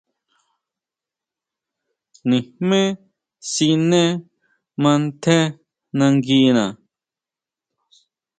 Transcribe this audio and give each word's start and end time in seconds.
Nijmé 2.29 2.79
siné 3.51 4.03
mantjé 4.81 5.37
nanguina. 5.97 6.65